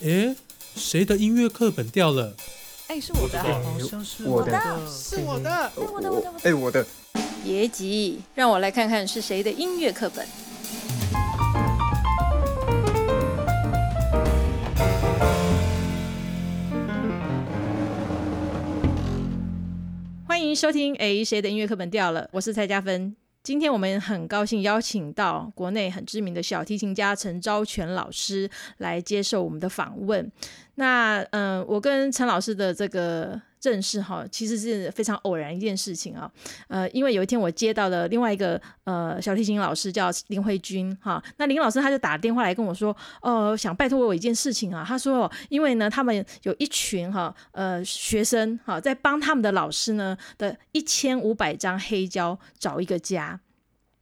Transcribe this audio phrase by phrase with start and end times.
[0.00, 0.32] 诶，
[0.76, 2.32] 谁的音乐课本掉了？
[2.86, 4.52] 哎，是我的，好像是我的，
[4.88, 6.86] 是我的，哎，我的，我的，哎，我的。
[7.42, 10.24] 别急，让我来看看是谁的音乐课本。
[20.24, 22.28] 欢迎收听，哎，谁的音乐课本掉了？
[22.30, 23.16] 我是蔡嘉芬。
[23.42, 30.30] 今天我们很高兴邀请到国内很知名的小提琴家陈昭全老师来接受我们的访问。
[30.74, 36.30] 那嗯，我跟陈老师的这个认识哈，其实是非常偶然一件事情啊。
[36.68, 44.84] 呃，因为有一天我接到了另外一个呃小提琴老师叫林慧君哈，那林老师他就打电话来跟我说，哦，想拜托我一件事情啊。
[44.86, 53.40] 他说，因为呢，他们有一群哈呃学生哈，在帮他们的老师呢的一千五百张黑胶找一个家。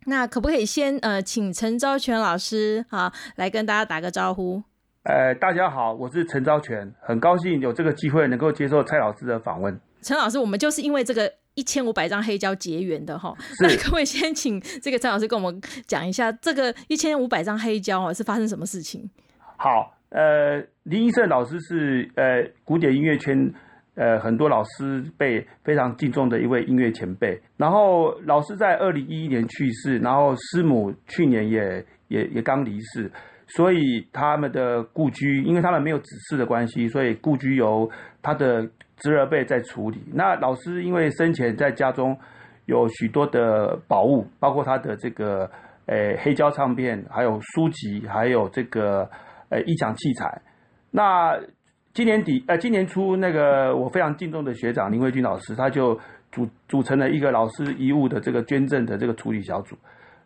[0.08, 4.62] 那可不可以先呃，请陈昭全老师啊来跟大家打个招呼？
[5.06, 9.80] 呃，大家好，我是陈昭全，很高兴有这个机会能够接受蔡老师的访问。
[10.02, 13.32] 陈老师，我们就是因为这个一千五百张黑胶结缘的哈。
[13.60, 19.08] 那各位先请这个蔡老师跟我们讲一下，这个一千五百张黑胶哦是发生什么事情？
[19.56, 23.54] 好，呃，林一胜老师是呃古典音乐圈。
[23.94, 27.40] 呃，很多老师被非常敬重的一位音乐前辈。
[27.56, 33.10] 然后老师在二零一一年去世，然后师母去年也也也刚离世，
[33.46, 37.90] 所以他们的故居，因为他们没有子嗣的关系，所以故居由
[38.22, 40.02] 他的侄儿辈在处理。
[40.12, 42.16] 那老师因为生前在家中
[42.66, 45.50] 有许多的宝物，包括他的这个
[45.86, 49.08] 呃黑胶唱片，还有书籍，还有这个
[49.48, 50.42] 呃音响器材，
[50.90, 51.38] 那。
[51.96, 55.98] 今年底，呃，今年初，那个我非常敬重的学长林慧君老师，他就
[56.30, 59.74] 组组成了一个老师遗物的这个捐赠的这个处理小组。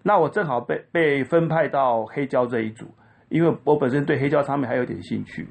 [0.02, 2.86] 那我正好被被分派到黑胶这一组，
[3.30, 5.48] 因为我本身对黑胶唱片还有点兴趣。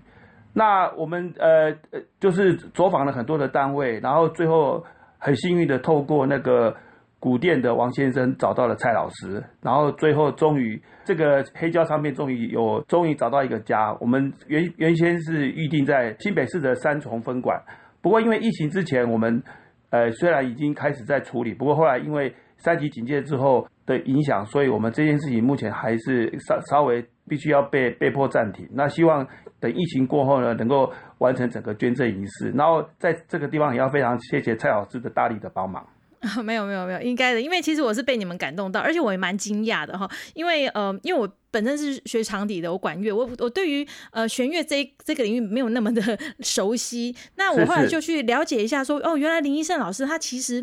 [0.54, 4.86] 那我们呃呃，就是走访了很多的单位，然后最后
[5.18, 6.76] 很幸运的透过那个。
[7.22, 13.94] 古店的王先生找到了蔡老师，然后最后终于这个黑胶唱片终于有终于找到一个家。
[14.00, 17.62] 我们原原先是预定在新北市的三重分馆，
[18.02, 19.44] 不过因为疫情之前我们
[19.90, 28.70] 呃虽然已经开始在处理，不过后来因为三级警戒之后的影响，所以我们这件事情目前还是稍稍微必须要被被迫暂停。
[28.72, 29.28] 那希望
[29.60, 32.52] 等疫情过后呢，能够完成整个捐赠仪式。
[32.52, 35.84] 然后在这个地方也要非常谢谢蔡老师的大力的帮忙。
[36.44, 46.02] 没有没有没有，应该的，因为其实我是被你们感动到，而且我也蛮惊讶的哈，因为呃，因为我本身是学长笛的，我管乐，我我对于呃弦乐这这个领域没有那么的
[46.44, 50.62] 熟悉，那我后来就去了解一下，说哦，原来林医生老师他其实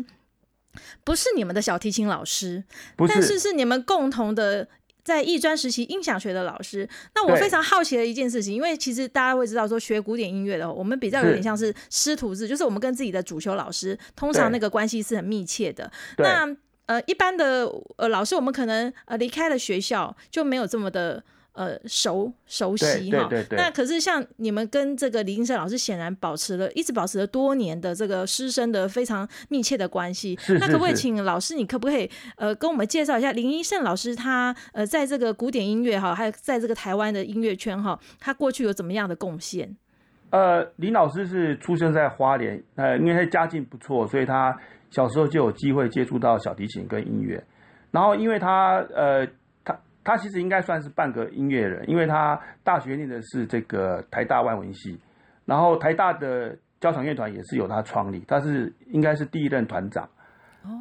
[1.03, 2.63] 不是你们的小提琴老师，
[3.07, 4.67] 但是是你们共同的。
[5.07, 15.89] 在艺专实习音响学的老师，那我非常好奇的一件事情，因为其实大家会知道说学古典音乐的，我们比较有点像是师徒制，就是我们跟自己的主修老师通常那个关系是很密切的。
[16.17, 16.45] 那
[16.87, 21.23] 呃，一般的呃老师，我们可能呃离开了学校就没有这么的。
[21.57, 30.37] 呃，熟熟悉哈，那可是像你们跟这个李英胜老师，显然保持了一直保持了多年的这个师生的非常密切的关系。
[30.59, 39.75] 那可不可以请老师，你可不可以呃跟我们介绍一下林英胜老师他呃在这个古典音乐哈，还有在这个台湾的音乐圈哈，他过去有怎么样的贡献？
[40.29, 44.55] 呃，林老师是出生在花莲，呃，因为他家境不错，所以他
[44.91, 47.43] 小时候就有机会接触到小提琴跟音乐，
[47.89, 49.27] 然后因为他呃。
[50.07, 54.97] 他其实应该算是半个音乐人，因为他大学念的是这个台大外文系，
[55.43, 60.07] 然后台大的交响乐团也是由他创立，他是应该是第一任团长。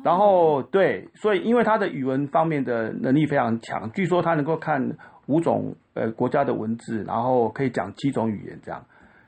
[0.04, 8.80] 然后对，所以因为他的语文方面的能力非常强，据说他能够看五种呃国家的文字，然后可以讲七种语言这样，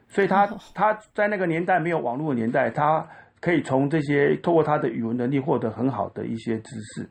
[0.07, 3.05] 所以他他在那个年代没有网络的年代，他
[3.41, 7.09] 可以从这些透过他的语文能力获得很好的一些知识。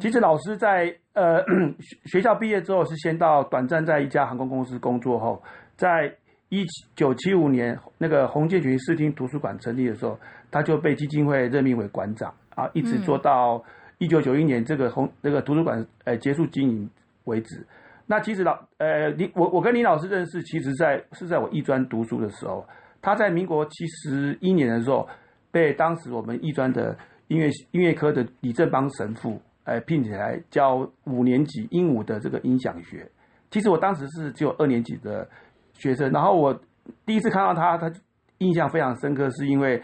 [0.00, 1.42] 其实老师在呃
[2.06, 5.42] 学校毕业之后，是先到短暂在一家航空公司工作后，
[5.76, 6.12] 在
[6.48, 10.18] 一九七五年那个红建群视听图书馆成立的时候，
[10.50, 13.62] 他就被基金会任命为馆长啊，一直做到
[13.98, 16.90] 一九九一年这个红那个图书馆呃结束经营
[17.24, 17.64] 为止。
[18.06, 22.66] 那其实老呃林我我跟林老师认识，其实在是在我艺专读书的时候，
[23.00, 25.08] 他在民国七十一年的时候，
[25.52, 26.96] 被当时我们艺专的
[27.28, 29.40] 音乐音乐科的李正邦神父。
[29.64, 33.08] 呃，聘起来教五年级鹦鹉的这个音响学。
[33.50, 35.28] 其实我当时是只有二年级的
[35.74, 36.58] 学生，然后我
[37.04, 37.92] 第一次看到他，他
[38.38, 39.82] 印象非常深刻，是因为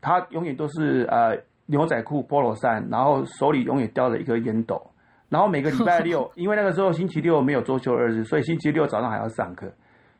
[0.00, 4.90] 他永远都是呃牛仔裤、polo 衫，然后手里永远叼着一个烟斗，
[5.28, 9.70] 然后每个礼拜六， 因为那个时候星期六没有周休二日，所以星期六早上还要上课，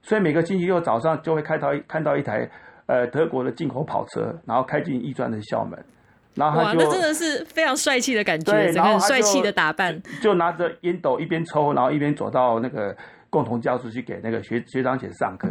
[0.01, 2.49] 所以每个星期六早上就会看到看到一台
[2.87, 5.83] 呃德国的进口跑车，然后开进艺专的校门，
[6.35, 10.01] 然后哇，他就那真的是非常帅气的感觉，整个对然后他很帅气的打扮。
[10.23, 12.97] 就拿着烟斗一边抽，然后一边走到那个
[13.31, 15.49] 共同教室去给那个学学长姐上课。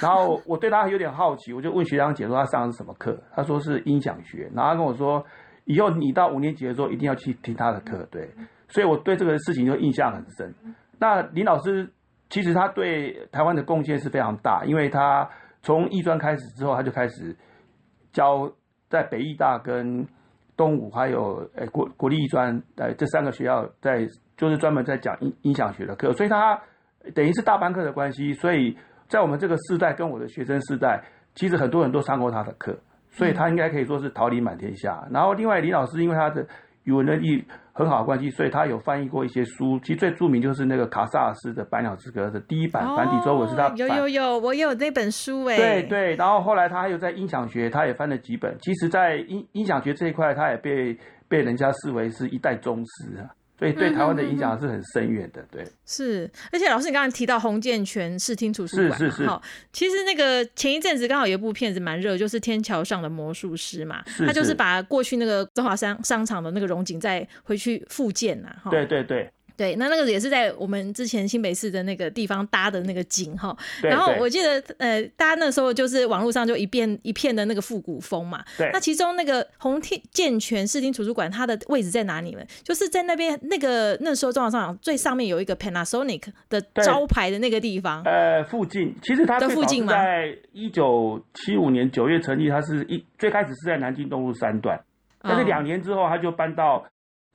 [0.00, 5.24] 然后我对他有点好奇，我就问学长姐说他上的是什么课，他说是音响学，然后他跟我说
[5.66, 8.28] 以后你到五年级的时候一定要去听他的课，对，
[8.68, 10.52] 所以我对这个事情就印象很深。
[10.98, 11.88] 那林老师
[12.28, 15.28] 其实他对台湾的贡献是非常大，因为他
[15.62, 17.36] 从艺专开始之后，他就开始
[18.12, 18.50] 教
[18.88, 20.06] 在北艺大跟
[20.56, 26.60] 东吴还有诶国国立艺专诶这三个学校在就是专门在讲音音响学的课，所以他
[27.14, 28.76] 等于是大班课的关系，所以
[29.08, 31.02] 在我们这个世代跟我的学生世代，
[31.34, 32.76] 其实很多人都上过他的课，
[33.10, 35.06] 所以他应该可以说是桃李满天下。
[35.10, 36.46] 然后另外李老师因为他的
[36.84, 45.56] 语文能力很好的关系，所以他有翻译过一些书，其实最著名就是那个卡萨尔斯的《百鸟之歌》的第一版繁体中文是他哦有有有，我也有那本书哎。
[45.56, 48.56] 对对，然后后来他还有在音响学，他也翻了几本。
[48.60, 50.96] 其实，在音音响学这一块，他也被
[51.28, 53.26] 被人家视为是一代宗师啊，
[53.58, 55.44] 所以对台湾的影响是很深远的。
[55.50, 59.26] 对，是，而且老师，你刚才提到洪建全视听图书馆嘛，是是是。
[59.26, 59.42] 哈。
[59.72, 64.44] 其实那个前一阵子刚好有一部片子蛮热，就是《天桥上的魔术师》嘛，是他就是。
[64.44, 73.56] 是把过去那个中华商商场的那个荣景再回去复建呐，哈，对对对对，那那个也是在我们之前新北市的那个地方搭的那个景哈。
[73.82, 78.44] 然后我记得，呃，大家那时候就是网络上就一片一片的那个复古风嘛。
[78.58, 82.42] 对那其中那个红天健全视听图书馆，它的位置在哪里呢？
[82.62, 88.02] 就是在那边那个那时候中华商场最上面有一个 Panasonic 的招牌的那个地方。
[88.04, 94.80] 呃，附近其实它是的附近嘛在一九七五年九月成立，它是一最开始是在南京东路三段，
[95.20, 96.84] 但是哦两年之后，它就搬到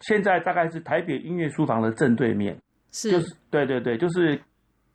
[0.02, 2.56] 现在大概是台北音乐书房的正对面，
[2.92, 3.12] 是。
[3.12, 4.40] 就是对对对，就是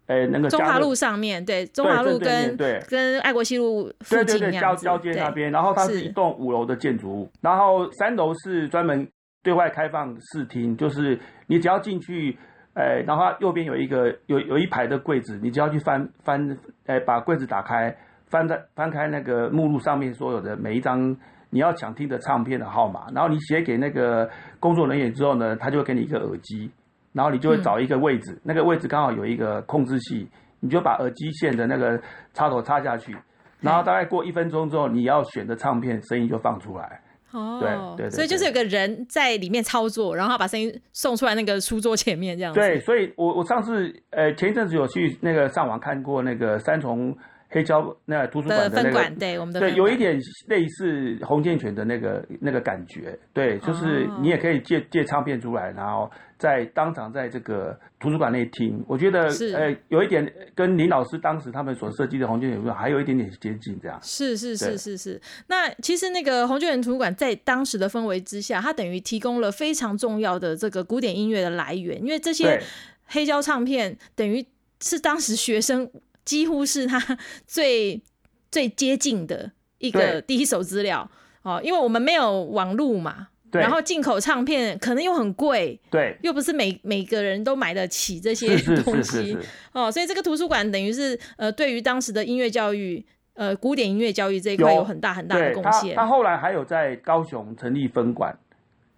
[0.07, 2.83] 呃那个中华路上面，对，中华路跟对。
[2.89, 5.99] 跟爱国西路附对对对，近那样子交交接那边，然后它是。
[5.99, 9.07] 是一栋五楼的建筑物，然后三楼是专门
[9.43, 12.37] 对外开放视听，就是你只要进去，
[12.75, 17.95] 呃，然后右边有一个有有一排的柜子，你只要去翻翻，呃，把柜子打开，
[18.27, 21.17] 翻在翻开那个目录上面所有的每一张
[21.55, 24.29] 你要想听的唱片的号码，然后你写给那个
[24.59, 26.69] 工作人员之后呢，他就会给你一个耳机，
[27.13, 30.29] 然后你就会找一个位置，那个位置刚好有一个控制器，
[30.59, 31.97] 你就把耳机线的那个
[32.33, 33.17] 插头插下去，
[33.61, 37.01] 然后大概过一分钟之后，你要选的唱片声音就放出来。
[37.31, 42.59] 哦，对对对所以就是有个人在里面操作，然后他把声音送出来那个书桌前面这样子。
[42.59, 47.17] 对，所以我我上次呃前一阵子有去那个上网看过那个三重
[47.55, 59.55] 黑胶那图书馆的那个分馆，对我们的对，有一点类似洪建全的那个那个感觉，对，就是哦你也可以借借唱片出来，然后在当场在这个图书馆内听，我觉得是。
[59.55, 63.97] 呃有一点跟林老师当时他们所设计的洪建全还有一点点接近，这样。
[64.03, 65.21] 是是是是是。
[65.47, 72.61] 那其实那个红卷园图书馆在当时的氛围之下，它等于提供了非常重要的这个古典音乐的来源，因为这些
[73.07, 74.45] 黑胶唱片等于
[74.83, 75.89] 是当时学生
[76.25, 78.03] 几乎是他最
[78.51, 81.11] 最接近的一个第一手资料。
[81.43, 83.29] 哦，因为我们没有网路嘛。
[83.53, 88.49] 然后进口唱片可能又很贵，对，又不是每每个人都买得起这些
[88.83, 89.39] 东西是是是，
[89.71, 94.79] 哦，所以这个图书馆等于是呃，对于当时的音乐教育，呃，古典音乐教育这一块有。
[94.79, 95.95] 有很大很大的贡献。
[95.95, 98.37] 他后来还有在高雄成立分馆，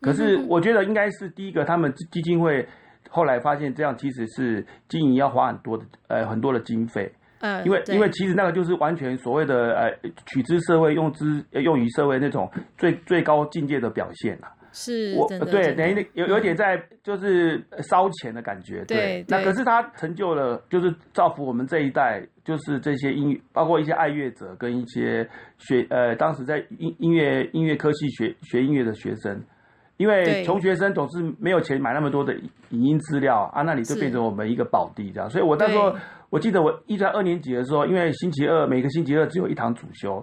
[0.01, 2.67] 可是嗯我觉得应该是第一个，他们基金会
[3.17, 9.91] 后来发现这样其实是经营要花很多的呃很多的经费，嗯，因为因为其实那个就是完全所谓的呃
[10.27, 12.47] 取之社会用之呃用于社会那种
[12.77, 14.53] 最最高境界的表现啊。
[14.69, 19.23] 我是我对等于有有点在就是烧钱的感觉，对。
[19.23, 29.43] 对那可是他成就了，就是造福我们这一代，就是这些音乐，包括一些爱乐者跟一些学呃当时在音音乐音乐科系学学音乐的学生。
[29.97, 32.35] 因为穷学生总是没有钱买那么多的
[32.71, 35.29] 影音资料啊，那里就变成我们一个宝地这样。
[35.31, 35.95] 所以我那时候
[36.31, 40.23] 我记得我一在二年级的时候，因为星期二每个星期二只有一堂主修，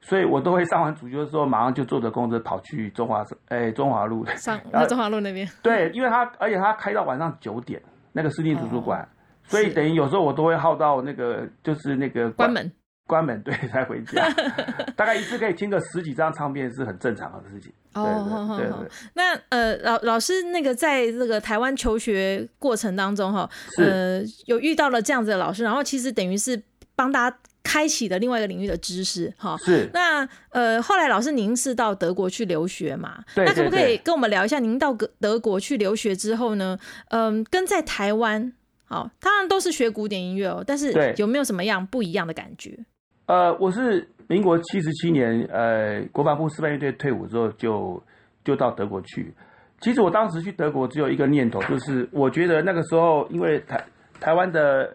[0.00, 4.24] 所以我都会上完主修之后，马上就坐着公车跑去中华哎中华路。
[4.36, 7.80] 上 那中华路那边，对，因为他而且他开到晚上九点，
[8.12, 9.08] 那个私立图书馆，哦
[9.46, 12.70] 所以等于有时候我都会耗到那个就是那个关门。
[13.06, 14.28] 关门对才回家，
[14.96, 17.72] 大概一次可以听个十几张唱片是很正常的事情。
[17.92, 18.90] 哦，对对对。
[19.14, 26.60] 那呃，老老师那个在这个台湾求学过程当中哈，呃，有遇到了这样子的老师，然后其实等于是
[26.96, 29.56] 帮大家开启了另外一个领域的知识哈。
[29.58, 33.22] 是那呃，后来老师您是到德国去留学嘛？
[33.34, 36.78] 对那可不可以跟我们聊一下，您到德德国去留学之后呢，
[37.10, 38.52] 嗯、跟在台湾
[38.86, 42.76] 好，当然都是学古典音乐哦，但是有没有什么样不一样的感觉？
[43.26, 48.02] 呃，我是民国七十七年，呃，国防部示范乐队退伍之后就
[48.44, 49.32] 就到德国去。
[49.80, 53.82] 其实我当时去德国只有一个念头，就是我觉得那个时候因为台
[54.20, 54.90] 台湾的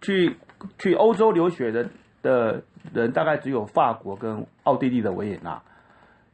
[0.00, 0.34] 去
[0.78, 1.88] 去欧洲留学的
[2.22, 5.60] 的人大概只有法国跟奥地利的维也纳，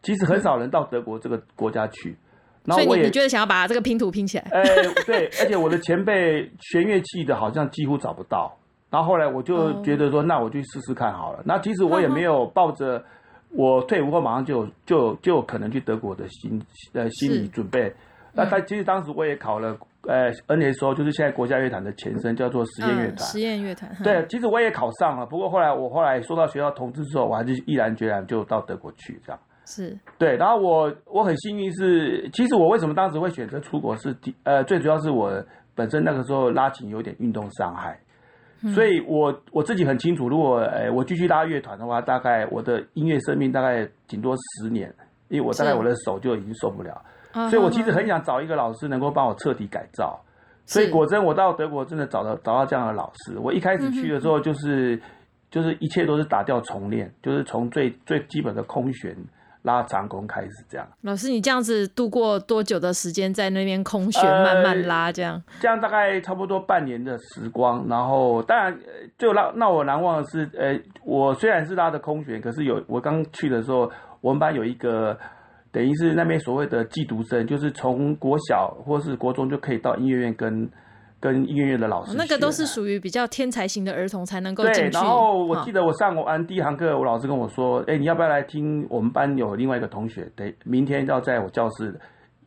[0.03, 2.17] 其实很少人到德国这个国家去。
[2.65, 4.45] 然所以后我也你你觉得想要把这个拼图拼起来？
[4.51, 4.63] 哎，
[5.07, 8.55] 对，而且我的前辈弦乐器的好像几乎找不到，
[8.95, 11.43] 然后后来我就觉得说，那我就试试看好了。
[11.45, 13.03] 那其实我也没有抱着
[13.51, 17.93] 我退伍后马上就就就可能去德国的心呃心理准备。
[18.33, 23.29] 那他其实当时我也考了呃 NSO，就是现在国家乐团的前身，叫做实验乐嗯团。
[23.29, 23.93] 实验乐团。
[24.05, 29.41] 对，其实我也考上了，不过后来我后来收到学校通知之后，我还是毅然决然就到德国去这样。
[29.67, 35.33] 是对，然后我我很幸运是，其实我为什么当时会选择出国是第呃，最主要是我
[35.75, 37.99] 本身那个时候拉琴有点运动伤害，
[38.73, 44.95] 所以我我自己很清楚，如果呃我继续拉乐团的话，大概我的音乐生命大概顶多十年，
[45.29, 47.03] 因为我大概我的手就已经受不了，
[47.33, 50.19] 啊所以我其实很想找一个老师能够帮我彻底改造。
[50.67, 53.39] 所以果真，我到德国真的找到找到这样的老师。
[53.39, 54.99] 我一开始去的时候，就是、
[55.51, 59.15] 就是一切都是打掉重练，就是从最最基本的空弦
[59.65, 60.87] 拉长弓开始这样。
[61.01, 65.43] 老师，你这样子度过多久的时间在那边空弦呃慢慢拉这样？
[65.59, 73.91] 这样大概差不多半年的时光，然后当然呃最让让我难忘的是，呃，我虽然是拉的空弦，可是有我刚去的时候，
[74.21, 75.19] 我们班有一个
[75.73, 80.71] 等于是那边所谓的寄读生，就是从国小或是国中就可以到音乐院跟
[81.25, 84.99] 跟音乐院的老师、哦那个都是属于比较天才型的儿童才能够进对，去。
[84.99, 91.99] 然后我记得得我上完第一堂课，我老师跟我说：“哎、你要不要来听我们班有另外一个同学，得明天要在我教室，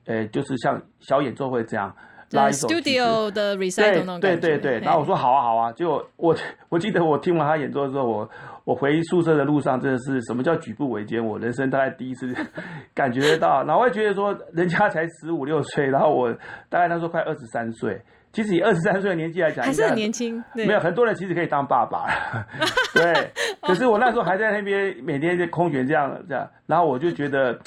[0.05, 1.91] 呃，就是像小演奏会这样
[2.31, 4.19] 拉一首 studio 的 recital 对那种。
[4.19, 6.36] 对对对，然后我说好啊好啊，结果我
[6.69, 8.29] 我记得我听完他演奏之后，我
[8.63, 12.31] 我回宿舍的路上真的是什么叫举步维艰，我人生大概第一次
[12.93, 16.31] 感觉到，然后我会觉得说人家才十五六岁，然后我
[16.69, 18.00] 大概那时候快二十三岁，
[18.38, 20.44] 其实以二十三岁的年纪来讲，还是很年轻。
[20.53, 22.06] 没有很多人其实可以当爸爸，
[22.94, 23.32] 对。
[23.63, 27.58] 可是我那时候还在那边每天在空悬这样这样，然后我就觉得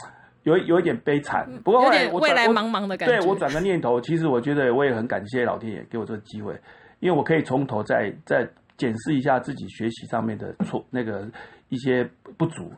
[0.44, 1.44] 有有一点悲惨。
[1.64, 3.18] 不过后来我转我点未来茫茫的感觉。
[3.18, 6.54] 对我转个念头，其实我觉得我也很感谢老天爷给我这个机会，
[7.00, 11.28] 因为我可以从头再再检视一下自己学习上面的错那个
[11.68, 12.08] 一些
[12.38, 12.72] 不足，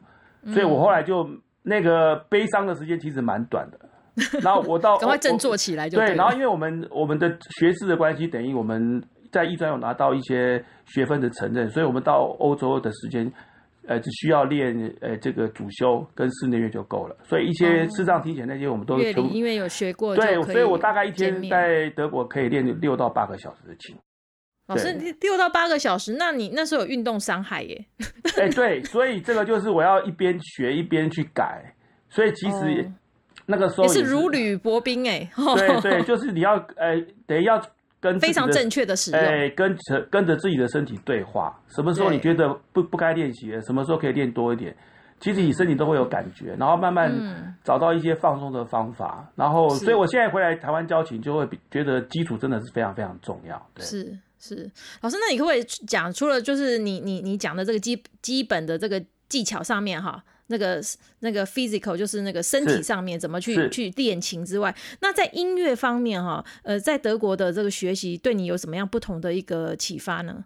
[0.46, 1.28] 所以我后来就
[1.62, 3.78] 那个悲伤的时间其实蛮短的。
[4.42, 7.28] 然后我到赶快振作起来就对，了然后因为我们我们的
[7.58, 13.32] 学制的关系，等于我们在艺专有拿到一些学分的承认，所以我们到欧洲的时间，
[13.86, 17.16] 呃，只需要练呃这个主修跟室内乐就够了。
[17.24, 23.96] 所以一些哦视障听写那些我们都乐全部理音乐有学过，对，所以我大概一天在德国可以练六到八个小时的琴。
[24.68, 27.84] 老师对六到八个小时，那你那时候有运动伤害耶？
[28.38, 31.74] 哎，对，所以这个就是我要一边学一边去改，
[32.08, 32.88] 所以其实
[33.46, 37.60] 那个时候也是如履薄冰哎，对对， 就是你要呃，等于要
[38.00, 39.20] 跟非常正确的使用。
[39.20, 44.76] 哎，跟着跟着自己的身体对话，什么时候你觉得不不该练习了，什么时候可以练多一点，
[45.20, 47.54] 其实你身体都会有感觉，然后慢慢嗯。
[47.64, 53.70] 找到一些放松的方法，然后所以我现在回来台湾教琴，就会比觉得基础真的是非常非常重要。
[53.72, 54.68] 对，是是，
[55.00, 60.80] 老师，那你可不可以讲，除了就是你你你讲的这个基基本的这个技巧上面哈，那个
[61.20, 70.44] 那个 physical 就是那个身体上面怎么去去练琴之外，那在音乐方面哈，呃，在德国的这个学习对你有什么样不同的一个启发呢？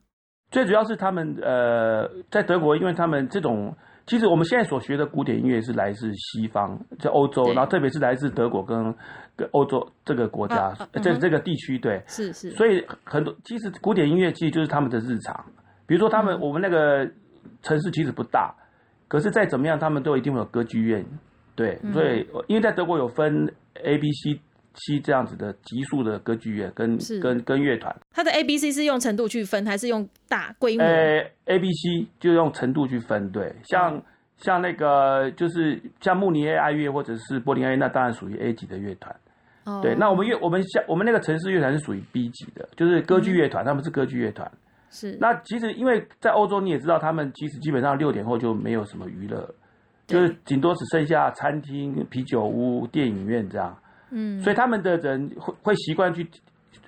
[0.50, 3.76] 最主要是他们呃，在德国，因为他们这种。
[4.08, 8.94] 其实我们现在所学的古典音乐是来自西方，在欧洲，然后特别是来自德国跟
[9.34, 15.44] 跟欧洲这个国家啊啊，嗯这这个地区，对，是是，所以很多其实古典音乐其实就是他们的日常，
[15.88, 17.04] 比如说他们、嗯我们那个
[17.62, 18.54] 城市其实不大，
[19.08, 21.04] 可是再怎么样，他们都一定会有歌剧院，
[21.54, 23.52] 对，嗯所以因为在德国有分
[23.84, 24.40] A、B、C、
[24.74, 30.84] C 这样子的级数的歌剧院跟跟跟乐团，它的 A B C 是用程度去分，还是用大规模？
[30.84, 34.02] 呃，A、B、C 就用程度去分，对，像。
[34.38, 39.16] 像那个就是像慕尼黑爱乐或者是柏林爱乐，那当然属于 A 级的乐团。
[39.64, 44.46] 哦对，那我们乐我们像我们那个城市乐团是属于 B 级的，就是歌剧乐团，他们是歌剧乐团。
[44.96, 49.46] 是那其实因为在欧洲你也知道，他们其实基本上六点后就没有什么娱乐，
[50.06, 53.76] 就是顶多只剩下餐厅、啤酒屋、电影院这样。
[54.10, 56.26] 嗯，所以他们的人会会习惯去，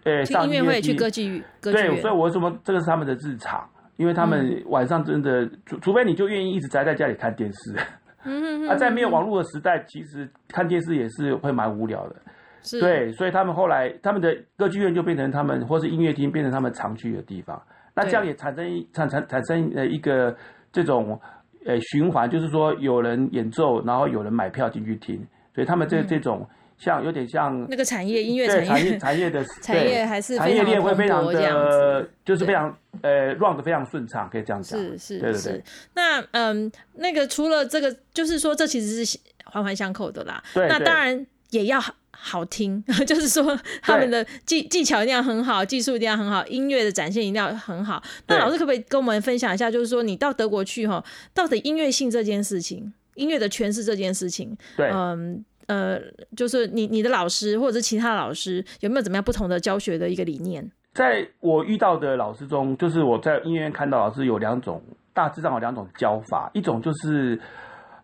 [0.05, 3.69] 呃，去上音乐会去厅歌剧歌剧对，所以我为什么这个是他们的日常？
[3.97, 7.77] 因为他们晚上真的，除除非你就愿意一直宅在家里看电视。
[8.25, 12.17] 嗯啊，在没有网络的时代，其实看电视也是会蛮无聊的。
[12.63, 17.61] 是，对，所以他们后来他们的歌剧院就变成他们，或是音乐厅变成他们常去的地方。
[17.99, 20.35] 那这样也产生一产产产生呃一个
[20.73, 21.21] 这种
[21.67, 25.17] 呃循环，就是说有人演奏，然后有人买票进去听，
[25.55, 34.79] 所以他们这这种像有点像那个产业音乐对产业业产业的产业 还是产业链会非常的，就是非常呃 run 的非常顺畅，可以这样讲。
[34.79, 35.65] 是是对对是对。
[35.95, 40.41] 那嗯，那个除了这个，就是说这其实是环环相扣的啦。
[40.55, 41.81] 那对那当然也要
[42.21, 48.03] 好好听， 就是说他们的技技巧一定要很好，技术一定要很好，音乐的展现一定要很好。
[48.27, 55.45] 那老师可不可以跟我们分享一下，就是说你到德国去哈，到底音乐性这件事情，音乐的诠释这件事情，对，嗯。
[55.69, 56.01] 呃，
[56.35, 60.67] 就是你你的老师或者是其他老师有没有怎么样不同的教学的一个理念？
[60.95, 64.83] 在我遇到的老师中，就是我在音乐院看到老师有两种，
[65.13, 67.39] 大致上有两种教法，一种就是，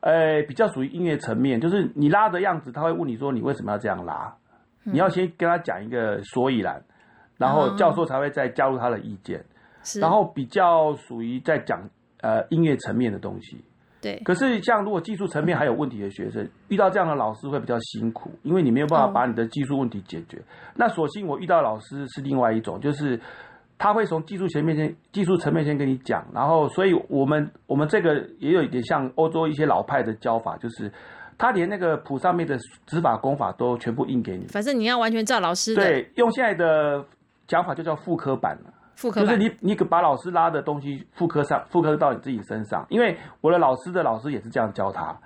[0.05, 4.31] 呃，比较属于音乐层面，就是你拉的样子，他会问你说你为什么要这样拉，
[4.83, 6.79] 你要先跟他讲一个所以然，
[7.39, 9.43] 然后哦教授才会再加入他的意见，
[9.83, 11.81] 是，然后比较属于在讲
[12.21, 13.65] 呃音乐层面的东西。
[14.03, 20.39] 对，可是像如果技术层面还有问题的学生，遇到这样的老师会比较辛苦，因为你没有办法哦把你的技术问题解决。
[20.75, 23.19] 那所幸我遇到老师是另外一种，就是
[23.79, 30.91] 他会从技术层面先技术层面先跟你讲，然后所以我们我们这个也有一点像欧洲一些老派的教法，就是
[31.37, 34.47] 他连那个谱上面的指法功法都全部印给你。
[34.47, 37.05] 反正你要完全照老师的对，用现在的
[37.47, 38.73] 讲法就叫复刻版了。
[38.95, 42.87] 复刻版，就是你你把老师拉的东西复刻上，复刻到你自己身上。
[42.89, 45.19] 因为我的老师的老师也是这样教他，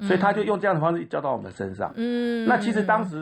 [0.00, 1.92] 所以他就用这样的方式教到我们身上。
[1.94, 3.16] 嗯，那其实当时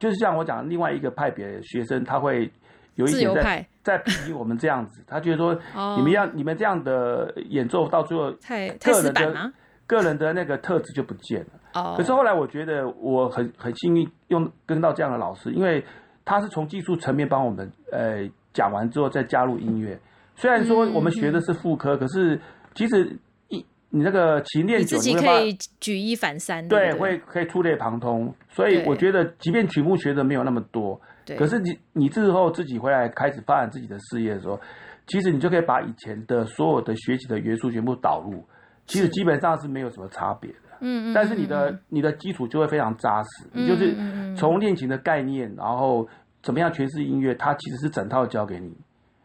[0.00, 2.50] 就是像我讲，另外一个派别学生，他会
[2.96, 9.52] 有一点在派在批评我们这样子，他觉得说哦你们要你们这样的演奏到最后，太个人的？
[9.86, 11.46] 个人的那个特质就不见了。
[11.74, 15.84] 哦，可是后来我觉得我很很幸运用跟到这样的老师，因为
[16.24, 20.00] 他是从技术层面帮我们呃讲完之后再加入音乐。
[20.36, 22.40] 虽然说我们学的是副科，可是
[22.74, 23.14] 其实
[23.48, 23.58] 一
[23.90, 28.34] 你那个勤练久，你可以举一反三，对不会可以触类旁通。
[28.48, 34.60] 所以我觉得，即便曲目学的没有那么多，对，可是你你之后自己回来开始发展自己的事业的时候，
[35.06, 38.44] 其实你就可以把以前的所有的学习的元素全部导入，
[38.86, 40.56] 其实基本上是没有什么差别的。
[40.80, 43.94] 嗯嗯，但是你的你的基础就会非常扎实，你就是
[44.36, 46.06] 从练琴的概念，然后
[46.42, 48.76] 怎么样诠释音乐，它其实是整套教给你。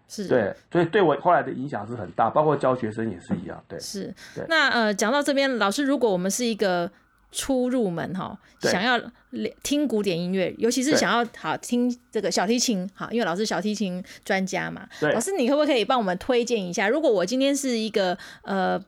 [0.07, 3.63] 是对，所以对我后来的影响是很大，包括教学生也是一样。
[3.67, 4.11] 对，是。
[4.47, 6.89] 那呃，讲到这边，老师，如果我们是一个
[7.31, 8.99] 初入门哈，想要
[9.61, 16.89] 听古典音乐，尤其是想要好听这个小提琴，好，因为老师小提琴专家嘛，对老师你可不可以帮我们推荐一下？
[16.89, 18.79] 如果我今天是一个呃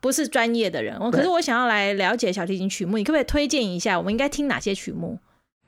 [0.00, 3.98] 不是专业的人，我可是我想要来了解小提琴曲目，你可不可以推荐一下？
[3.98, 5.18] 我们应该听哪些曲目？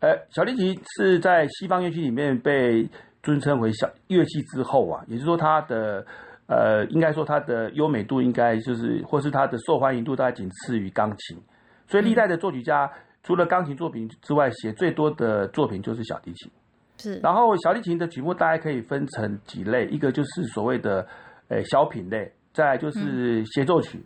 [0.01, 2.89] 呃，小提琴是在西方乐器里面被
[3.23, 6.05] 尊称为小乐器之后啊，也就是说它的
[6.47, 11.39] 呃，应该说它的优美度应该就是，或是它的受欢迎度大概仅次于钢琴。
[11.87, 12.91] 所以历代的作曲家、
[13.23, 16.51] 除了钢琴作品之外，写最多的作品就是小提琴。
[16.97, 21.07] 是然后小提琴的曲目大概可以分成几类，一个就是所谓的
[21.49, 24.01] 呃小品类，再来就是协奏曲，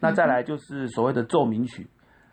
[0.00, 1.86] 那再来就是所谓的奏鸣曲。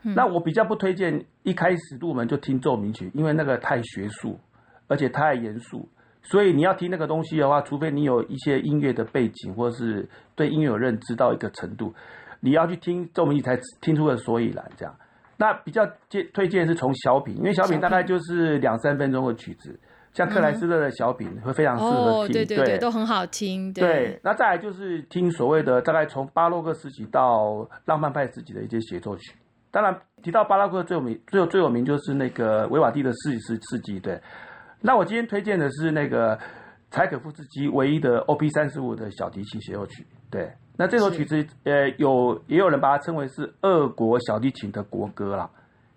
[0.03, 4.39] 那我比较不推荐一开始入门就听奏鸣曲，因为那个太学术，
[4.87, 5.87] 而且太严肃。
[6.23, 11.93] 所以你要听那个东西的话，除非你有一些音乐的背景，或是对音乐有认知到一个程度，
[12.41, 14.69] 你要去听奏鸣曲才听出个所以然。
[14.75, 14.93] 这样，
[15.37, 19.79] 那比较建推荐是从小品，因为小品大概就是两三分钟的曲子，
[20.13, 22.33] 像克莱斯勒的小品会非常适合哦，听。
[22.33, 23.71] 对对对，都很好听。
[23.71, 29.33] 对，那再来就是听所谓的大概从巴洛克时期到浪漫派时期的一些协奏曲。
[29.71, 33.99] 当然提到巴洛克最有名、最有最有名就是那个维瓦蒂的四世世纪。
[33.99, 34.19] 对，
[34.81, 36.37] 那我今天推荐的是那个
[36.89, 40.05] 柴可夫斯基唯一的 OP 三十五的小提琴协奏曲。
[40.29, 45.49] 对，那这首曲子呃有也有人把它称为是俄国小提琴的国歌啦，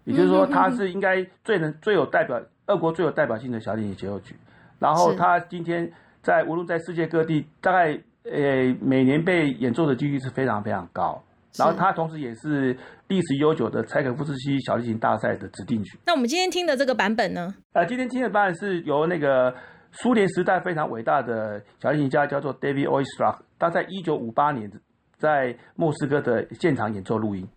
[0.04, 4.36] 也就是说它 是应该最能最有代表俄国最有代表性的小提琴协奏曲。
[4.78, 5.90] 然后它今天
[6.22, 11.22] 在无论在世界各地，大概呃每年被演奏的几率是非常非常高。
[11.56, 15.96] 然后它同时也是历史悠久的柴可夫斯基小提琴大赛的指定曲。
[16.04, 17.54] 那我们今天听的这个版本呢？
[17.74, 19.54] 呃，今天听的版本是由那个
[19.94, 24.70] 苏联时代非常伟大的小提琴家叫做 David Oistrakh，他在一九五八年
[25.16, 27.48] 在莫斯科的现场演奏录音。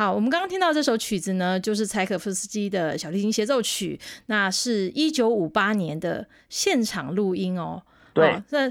[0.00, 7.82] 好，我们刚刚听到这首曲子呢，就是柴可夫斯基的小提琴协奏曲，那是一九五八年的现场录音哦。
[8.14, 8.70] 对，那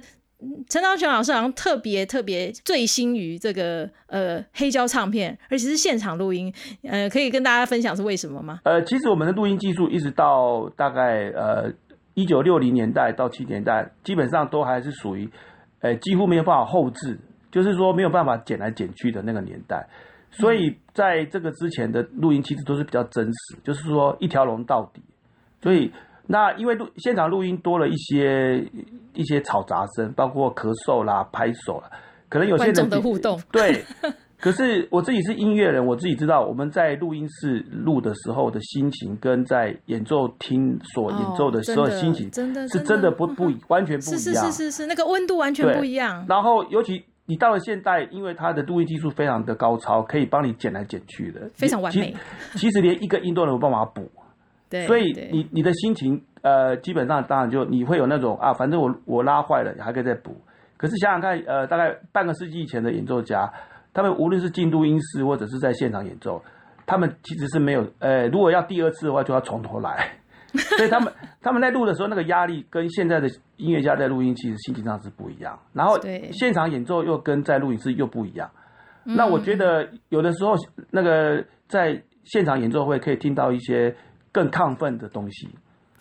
[0.67, 8.61] 陈昭全老师好像特别特别醉心于这个呃黑胶唱片，而且是现场录音，呃，可以跟大家分享是为什么吗？
[8.63, 11.71] 呃，其实我们的录音技术一直到大概呃
[12.15, 15.29] 一九六零年代到七年代，基本上都还是属于
[15.81, 17.19] 呃几乎没有办法后置，
[17.51, 19.87] 就是说没有办法剪来剪去的那个年代。
[20.31, 25.01] 所以在这个之前的录音其实都是比较真实，就是说一条龙到底。
[25.61, 25.91] 所以
[26.27, 28.63] 那因为录现场录音多了一些
[29.13, 31.89] 一些吵杂声，包括咳嗽啦、拍手啦，
[32.29, 33.83] 可能有些人的互动，对。
[34.39, 44.17] 可是我自己是音乐人，我自己知道我们在录音室录的时候的心情，跟在演奏厅所演奏的时候心情，真的是真的不不完全不一样。
[44.17, 46.25] 是是是是是，那个温度完全不一样。
[46.29, 47.03] 然后尤其。
[47.29, 52.11] 你到了现代，因为它的录音技术非常的高超，可以帮你剪来剪去的，非常完美。
[52.55, 54.09] 其实连一个音都能有办法补，
[54.67, 54.87] 对。
[54.87, 60.35] 所以你你的心情，呃，基本上当然就你会有那种啊，反正我我拉坏了还可以再补。
[60.75, 63.47] 可是想想看，呃，大概半个世纪以前的演奏家，
[63.93, 66.41] 他们无论是进录音室或者是在现场演奏，
[66.87, 70.18] 他们其实是没有，呃，如果要第二次的话，就要从头来。
[70.77, 75.57] 所以他们他们在录的时候，那个压力跟现在的音乐家在录音其实心情上是不一样。
[75.73, 75.99] 然后
[76.31, 78.49] 现场演奏又跟在录音室又不一样。
[79.03, 80.53] 那我觉得有的时候
[80.91, 83.95] 那个在现场演奏会可以听到一些
[84.31, 85.49] 更亢奋的东西。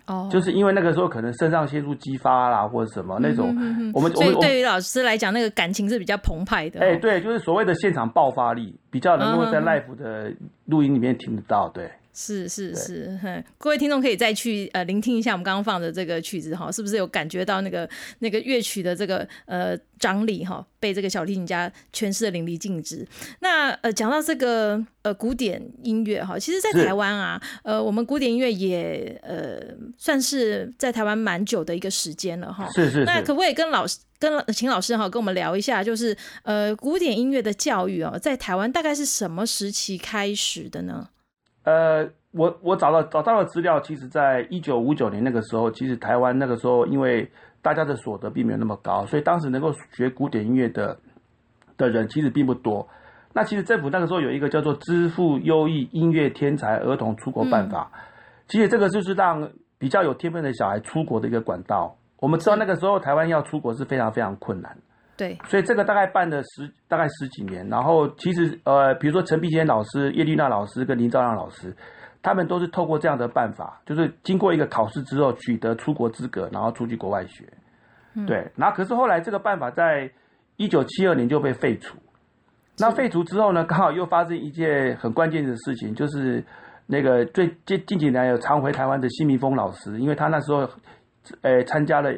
[0.06, 3.48] 哦，就是因为那个时候可能肾上腺素激发啦，或者什么那种。
[3.92, 6.80] 我们所以对于老师来讲，那个感情是比较澎湃的。
[6.80, 10.32] 哎，对，就是所谓的现场爆发力，比较能够在 live 的
[10.64, 11.68] 录音里面听得到。
[11.74, 11.90] 对。
[12.20, 23.06] 是是是，各位听众可以再去呃聆听一下我们刚刚放的这个曲子哈，是不是有感觉到那个那个乐曲的这个呃张力哈，被这个小提琴家诠释的淋漓尽致。
[23.38, 29.62] 那呃讲到这个呃古典音乐哈，其实，在台湾啊，呃我们古典音乐也呃
[29.96, 32.68] 算是在台湾蛮久的一个时间了哈。
[32.74, 33.04] 是是。
[33.04, 41.10] 那可不可以跟老师跟秦老师哈跟我们聊一下，就是呃古典音乐的教育哦，在台湾大概是什么时期开始的呢？
[41.68, 50.96] 呃，我我找到找到了资料，其实在一九五九年那个时候，其实台湾那个时候因为大家的所得并没有那么高，所以当时能够学古典音乐的
[51.76, 52.88] 的人其实并不多。
[53.34, 57.92] 那其实政府那个时候有一个叫做“支付优异音乐天才儿童出国办法”，
[58.48, 61.94] 其实这个就是让比较有天分的小孩出国的一个管道。
[62.18, 64.74] 我们知道那个时候台湾要出国是非常非常困难。
[65.18, 71.76] 对，所以这个大概办了十大概十几年，然后其实呃，比如说陈碧贤老师、叶丽娜老师跟林兆亮老师，
[72.22, 77.44] 他们都是透过这样的办法，就是经过一个考试之后取得出国资格，然后出去国外学。
[78.28, 80.08] 对，然后可是后来这个办法在
[80.56, 81.98] 一九七二年就被废除。
[82.78, 86.44] 那废除之后呢，刚好又发生一件很关键的事情，就是
[86.86, 90.60] 那个最近近几年有常回台湾的辛明峰老师，因为他那时候
[91.42, 92.14] 呃参加了。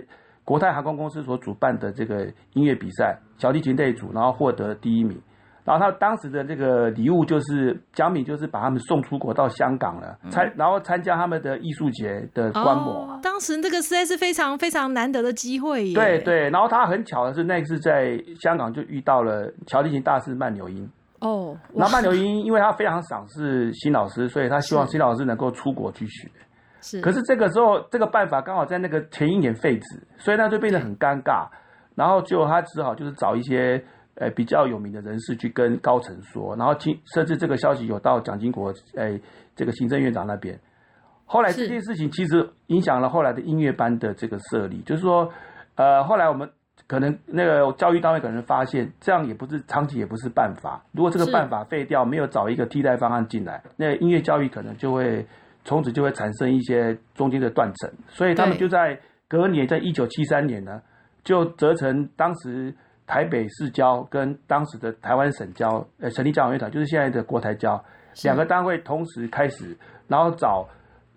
[0.50, 5.16] 国泰航空公司所主办的这个音乐比赛，小提琴队组，然后获得第一名。
[5.64, 13.16] 然后他当时的这个礼物就是奖品，就是把他们送出国到香港了，参然后参加他们的艺术节的观摩。
[13.22, 15.94] 当时这个实在是非常非常难得的机会耶。
[15.94, 20.90] 对对，然后他很巧的是，那次在香港就遇到了小提琴大师曼纽因。
[21.20, 26.28] 哦，那曼纽因因为他非常赏识新老师，所以他希望新老师能够出国去学。
[26.80, 31.46] 是，可是这个时候这个办法刚好在那个前一年废止，所以那就变得很尴尬。
[31.96, 33.82] 然后就他只好就是找一些
[34.14, 39.20] 呃比较有名的人士去跟高层说，然后听甚至这个消息有到蒋经国诶
[39.54, 40.58] 这个行政院长那边。
[41.26, 45.30] 后来这件事情其实影响了后来的音乐班的这个设立，就是说
[45.74, 46.48] 呃后来我们
[46.86, 50.82] 可能那个教育单位可能发现这样也不是长期也不是办法。
[50.92, 55.26] 如果这个办法废掉，没有找一个替代方案进来，那音乐教育可能就会。
[55.70, 60.82] 从此就会产生一些中间的断层，所以他们就在隔年，在一九七三年呢，
[61.22, 62.74] 就折成当时
[63.06, 67.80] 台北市交跟当时的台湾省交，呃，成立交响乐团，就是现在的国台交，
[68.24, 69.78] 两个单位同时开始，
[70.08, 70.68] 然后找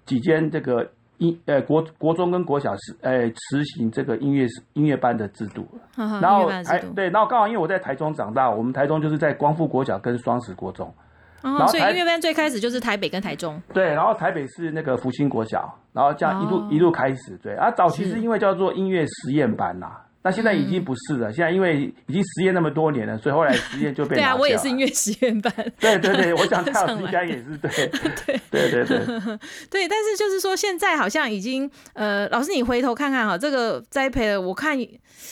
[0.06, 0.88] 几间这个
[1.18, 10.94] 音，呃，国国中跟国小是，呃，实行这个音乐音乐班的制度，然后还对，然后刚好因为我在台中长大，我们台中就是在光复国小跟双十国中。
[11.44, 13.62] 然后，所以音乐班最开始就是台北跟台中。
[13.74, 17.38] 对，然后台北是那个福星国小，然后这样一路一路开始。
[17.44, 19.88] 对，啊，早期是因为叫做音乐实验班呐，
[20.24, 25.54] 那现在已经不是了，现在因为已经实验那么多年了，所以后来实验就被 对啊，我也是音乐实验班。
[25.80, 27.02] 对对对， 我想蔡老上来。
[27.02, 27.70] 师应该也是 对。
[28.26, 28.40] 对。
[28.50, 28.98] 对对对，
[29.70, 34.78] 对，但是就是说，现在好像已经呃，老师你回头看看哈，这个栽培了，我看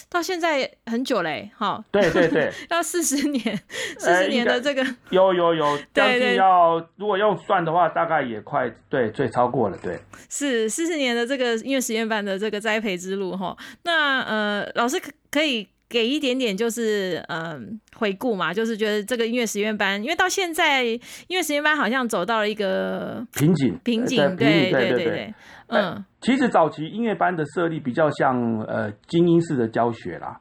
[0.09, 3.59] 到现在很久嘞，哈，对对对，要四十年，
[3.97, 9.99] 四十年的这个，有有有，将对近要如果用算的话，大概也快对，最超过了，对。
[10.29, 13.55] 是四十年的这个音乐实验班的这个栽培之路哈。
[13.83, 17.61] 那呃，老师可可以给一点点就是嗯、呃、
[17.99, 25.33] 回顾嘛，就是觉得这个音乐实验班，因为到现在音乐实验班好像走到了一个瓶颈，瓶颈，呃对对对对对，
[25.67, 30.39] 嗯，其实早期音乐班的设立比较像呃精英式的教学啦，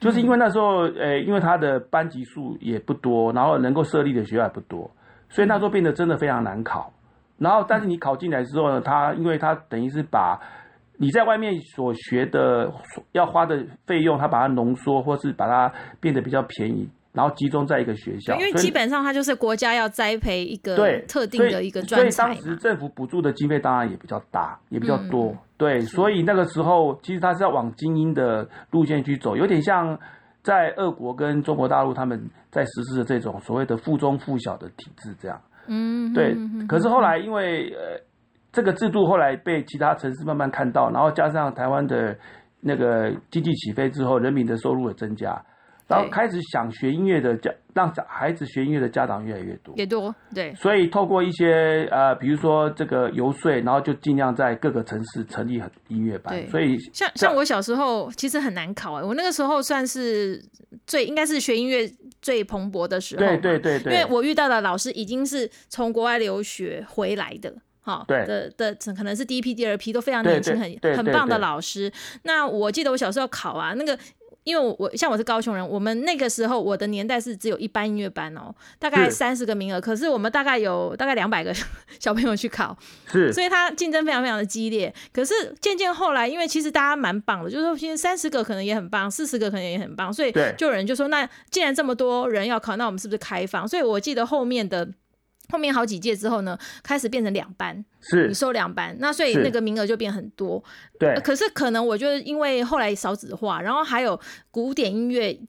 [0.00, 4.90] 就是因为那时候呃因为他的班级数也不多，然后能够设立的学校也不多，
[5.28, 6.90] 所以那时候变得真的非常难考。
[7.38, 10.40] 然后但是你考进来之后呢，他因为他等于是把
[11.02, 12.72] 你在外面所学的
[13.10, 25.36] 要花的费用，他把它浓缩，或是把它变得比较便宜，然后集中在一个学校，因为基本上它就是国家要栽培一个对特定的一个专所以当时，政府补助的经费当然也比较大，也比较嗯多。
[25.56, 29.98] 对，所以那个时候其实他是要往精英的路线去走，有点像
[30.44, 35.40] 在俄国跟中国大陆他们在实施的这种所谓的附中附小的体制，这样。
[35.66, 36.36] 嗯，对
[36.68, 38.00] 可是后来因为呃
[38.52, 42.14] 这个制度后来被其他城市慢慢看到，然后加上台湾的
[42.60, 45.30] 那个经济起飞之后，人民的收入也增加，
[45.88, 49.74] 然后对开始想学音乐的家，让孩子学音乐的家长越来越多。
[49.76, 56.46] 也多，对，所以透过一些呃，比如说这个游说，然后就尽量在各个城市成立很音乐班。
[56.48, 60.38] 所以像像我小时候其实很难考哎、我那个时候算是
[60.86, 67.52] 最应该是学音乐最蓬勃的时候嘛，对对对因为，我遇到的老师已经是从国外留学回来的。
[67.82, 71.92] 哈，对的的可能是第一批、第二批都非常年轻，很很棒的老师。
[72.22, 73.98] 那我记得我小时候考啊，那个
[74.44, 81.54] 因为我我像我是高雄人，我们那个时候我的年代是只有一班音乐班哦，大概三十个名额，可是我们大概有大概两百个
[82.00, 84.92] 小朋友去考，是所以他竞争非常非常的激烈。
[85.12, 93.66] 可是渐渐后来，因为其实大家蛮棒的，就是说，其实三十个可能也很棒，四十个可能也很棒，所以就有人就说，那既然这么多人要考，那我们是不是开放？
[93.66, 94.88] 所以我记得后面的。
[95.50, 100.62] 后面好几届之后呢，开始变成两班，是你，收两班，那所以那个名额就变很多。
[100.98, 105.40] 对呃可是可能我觉得，因为后来少子化，然后还有古典音乐。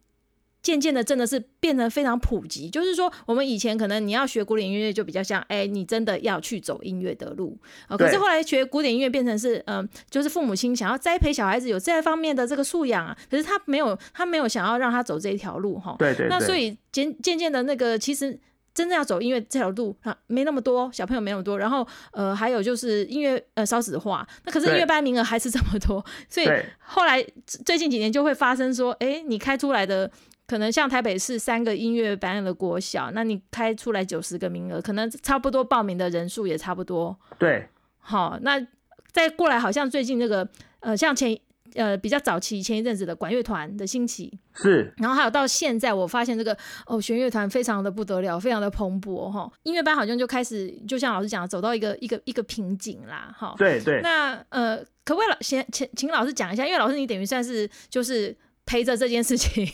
[0.62, 2.70] 渐渐的，真的是变得非常普及。
[2.70, 15.98] 就是说，我们以前可能你要学古典音乐，就比较像，哎、你真的要去走音乐的路啊、可是后来学古典音乐变成是，嗯、就是父母亲想要栽培小孩子有这方面的这个素养啊，可是他没有，他没有想要让他走这一条路哈。
[16.00, 16.30] 对对对。
[16.30, 18.40] 那所以渐渐渐的那个，其实
[18.74, 26.48] 真正要走音乐这条路啊，没那么多小朋友没那么多，然后呃，还有就是音乐呃少子化，那可是音乐班名额还是这么多， 所以
[26.80, 27.26] 后来
[27.66, 30.10] 最近几年就会发生说，哎，你开出来的。
[30.46, 37.18] 可能像台北市三个音乐班的国小，那你开出来九十个名额，可能差不多报名的人数也差不多。
[37.40, 37.66] 对
[38.00, 38.62] 好，那
[39.10, 40.48] 再过来，好像最近这个
[40.82, 41.36] 呃，像前
[41.76, 49.52] 呃比较早期前一阵子的管乐团的兴起，是，然后还有到现在，我发现这个哦，弦乐团非常的不得了，非常的蓬勃哈。
[49.64, 53.56] 音乐班好像就开始，就像老师讲，走到一个一个一个瓶颈啦哈。
[53.58, 56.66] 对对那呃，可不可以老先请请老师讲一下？
[56.66, 58.36] 因为老师你等于算是就是
[58.66, 59.68] 陪着这件事情，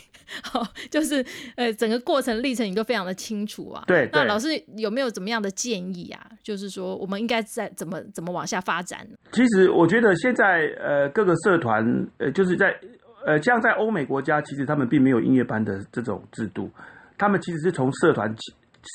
[0.43, 1.25] 好，就是
[1.55, 3.83] 呃整个过程历程你都非常的清楚啊。
[3.87, 6.29] 对对那老师有没有怎么样的建议啊？
[6.43, 9.07] 就是说我们应该在怎么怎么往下发展？
[9.31, 11.83] 其实我觉得现在呃各个社团
[12.17, 12.73] 呃就是在
[13.25, 16.69] 呃像在欧美国家，其实他们并没有音乐班的这种制度，
[17.17, 18.33] 他们其实是从社团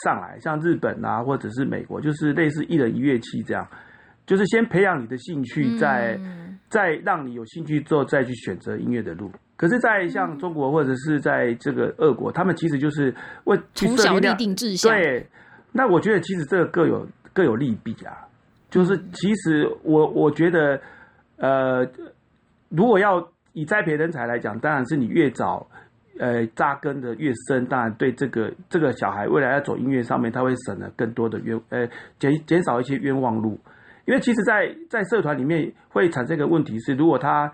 [0.04, 3.68] 上来，像日本啊或者是美国，就是类似一人一乐器这样，
[4.26, 9.30] 就是先培养你的兴趣，再、嗯再让你有兴趣之后再去选择音乐的路。
[9.56, 15.26] 可是，在像中国或者是在这个俄国，他们其实就是为去从小立定志向，对，
[15.70, 18.12] 那我觉得其实这个各有各有利弊啊。
[18.68, 20.80] 就是其实我我觉得，
[21.36, 21.86] 呃，
[22.68, 25.64] 如果要以栽培人才来讲，当然是你越早
[26.18, 31.88] 呃扎根的越深，当然对这个这个小孩未来要走音乐上面，他会省了更多的冤呃
[32.18, 33.56] 减减少一些冤枉路。
[34.06, 37.50] 因为其实在，在社团里面会产生一个问题是，如果他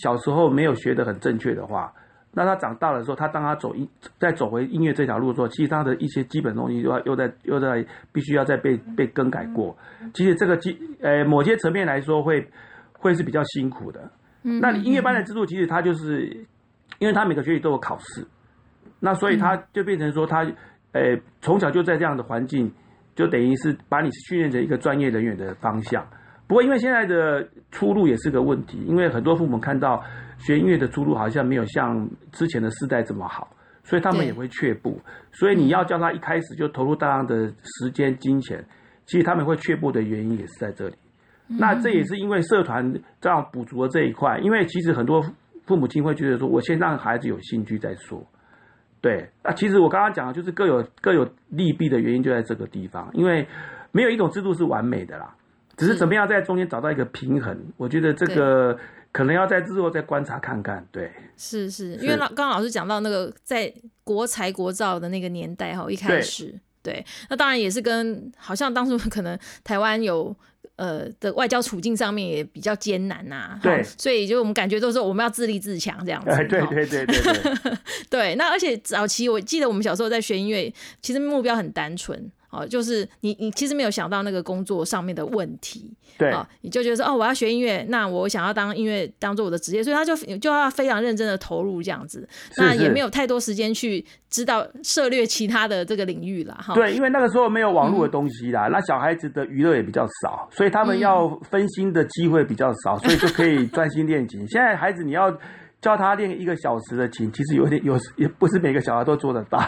[0.00, 1.92] 小时候没有学得很正确的话，
[2.32, 3.86] 那他长大的时候，他当他走音
[4.18, 9.76] 再走回音乐这条路的时候，其实他的一些基本东西又要又在又在必须要再被被更改过。
[10.14, 12.46] 其实这个基呃某些层面来说会
[12.92, 14.00] 会是比较辛苦的。
[14.44, 16.26] 嗯那你音乐班的制度其实它就是，
[16.98, 18.26] 因为他每个学期都有考试，
[18.98, 20.42] 那所以他就变成说他
[20.92, 22.72] 呃从小就在这样的环境，
[23.14, 26.04] 就等于是把你训练成一个专业人员的方向。
[26.52, 30.04] 不过因为现在的出路也是个问题，因为很多父母看到
[30.36, 33.48] 学音乐的出路好像没有像之前的世代这么好，
[33.82, 35.00] 所以他们也会却步。
[35.32, 38.62] 所以你要叫他一开始就投入大量的时间金钱，
[39.06, 40.94] 其实他们会却步的原因也是在这里。
[41.46, 45.24] 那这也是因为社团这样补足了这一块，因为其实很多
[45.64, 48.22] 父母亲会觉得说，我先让孩子有兴趣再说。
[49.00, 53.48] 对，那其实我刚刚讲的就是各有各有利弊的原因就在这个地方，因为
[53.90, 55.34] 没有一种制度是完美的啦，
[55.76, 57.56] 只是是怎么样在中间找到一个平衡。
[57.76, 58.78] 我觉得这个
[59.10, 60.86] 可能要在之后再观察看看。
[60.90, 63.72] 对，是是，因为老刚刚老师讲到那个在
[64.04, 70.34] 国财国造的那个年代哈，一开始对，那当然也是跟好像当初可能台湾有。
[70.76, 76.30] 呃的外交处境上面也比较艰难呐、对所以就我们感觉都是我们要自立自强这样子。
[76.30, 77.72] 哎，对哈对对对对，
[78.08, 92.28] 对，那而且早期我记得我们小时候在学音乐，其实目标很单纯哦，就是你你其实没有想到那个工作上面的问题，对哦，你就觉得说哦，我要学音乐，那我想要当音乐当做我的职业，所以他就就要非常认真的投入这样子，
[92.58, 96.74] 那也没有太多时间去知道涉猎其他的这个领域啦，哈。
[96.74, 104.46] 对，因为那个时候没有网络的嗯东西啦，那小孩子的娱乐也比较少，所以他们要分心的机会比较少，所以就可以专心练琴。
[104.48, 105.34] 现在孩子你要
[105.82, 109.60] 教他练一个小时的琴，其实有点有也不是每个小孩都做得到。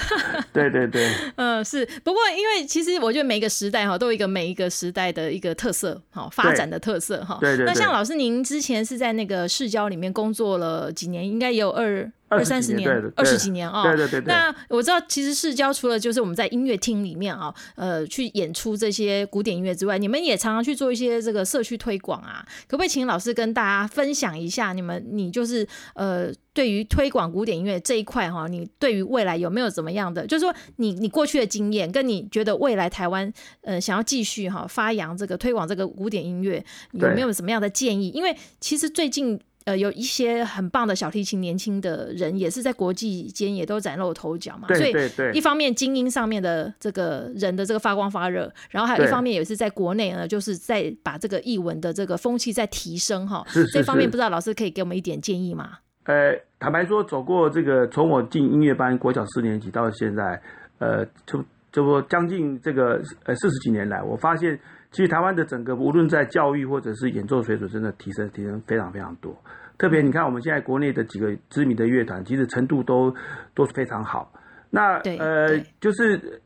[0.54, 1.06] 对对对，
[1.36, 1.84] 嗯，是。
[2.02, 7.36] 不过，因为其实我觉得每一个时代哈，都有一个每一个时代的一个特色，哈，发展的特色哈。
[7.40, 11.28] 对对对那像老师，您之前是在那个市郊里面工作了几年？
[11.28, 13.82] 应该也有二二三十年，二十几年哦。
[13.82, 14.32] 对对对对。
[14.32, 22.46] 那我知道，其实市交除了就是我们在音乐厅里面啊，呃，去演出这些古典音乐之外，你们也常常去做一些这个社区推广啊。
[22.68, 38.10] 可不可以请老师跟大家分享一下，你们你就是呃，对于推广古典音乐这一块哈，你对于未来有没有怎么样的，就是说你你过去的经验，跟你觉得未来台湾呃想要继续哈发扬这个推广这个古典音乐，有没有什么样的建议？
[38.10, 39.40] 因为其实最近。
[39.64, 44.66] 呃，有一些很棒的小提琴年轻的人，也是在国际间也都崭露头角嘛。
[44.68, 53.44] 所以对对对一方面精英上面的这个人的这个发光发热，然后还有一方面也是在国内呢，就是在把这个译文的这个风气在提升哈。
[53.48, 55.78] 是是这方面不知道老师可以给我们一点建议吗？
[56.04, 60.40] 呃，坦白说，走过这个从我进音乐班国小四年级到现在，
[60.78, 64.58] 呃，就就说将近这个呃四十几年来，我发现
[64.90, 69.36] 其实台湾的整个无论在教育或者是演奏水准，真的提升提升非常非常多。
[69.78, 73.14] 特别你看我们现在国内的几个知名的乐团，其实程度都
[73.54, 74.32] 都非常好。
[74.68, 76.40] 那对呃，就是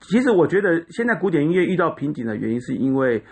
[0.00, 3.22] 其实我觉得现在古典音乐遇到瓶颈的原因，是因为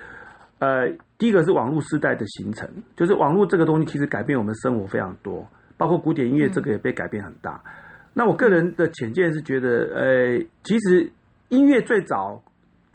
[0.59, 7.61] 呃，第一个是网络时代的形成，就是网络这个东西其实改变我们生活非常多，包括古典音乐这个也被改变很大。
[8.14, 11.11] 那我个人的浅见是觉得，呃，其实
[11.49, 12.43] 音乐最早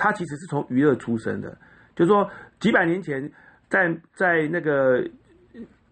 [0.01, 1.55] 它其实是从娱乐出身的，
[1.95, 2.27] 就是说
[2.59, 3.31] 几百年前
[3.69, 5.07] 在在那个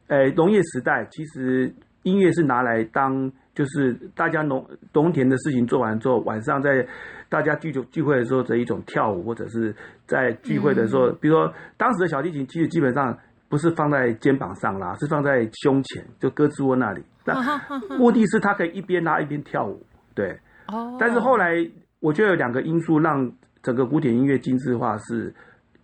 [0.07, 6.83] 呃农业时代，其实音乐是拿来当就是大家农农田的事情做完之后，晚上在
[7.29, 9.75] 大家聚酒聚会的时候的一种跳舞，或者是
[10.07, 13.15] 在聚会的时候，比如说当时的小提琴，其实基本上
[13.47, 17.03] 不是放在肩膀上拉，是放在胸前，就胳肢窝那里。
[17.23, 17.35] 那
[17.95, 19.85] 目的是他可以一边拉一边跳舞，
[20.15, 20.35] 对。
[20.67, 21.53] 哦，但是后来
[21.99, 23.31] 我觉得有两个因素让
[23.61, 25.33] 整个古典音乐精致化是